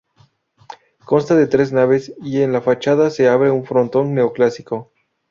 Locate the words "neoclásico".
4.15-4.91